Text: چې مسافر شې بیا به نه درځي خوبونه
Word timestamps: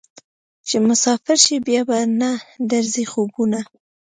چې 0.67 0.75
مسافر 0.87 1.37
شې 1.45 1.57
بیا 1.67 1.81
به 1.89 1.97
نه 2.19 2.31
درځي 2.71 3.05
خوبونه 3.11 3.59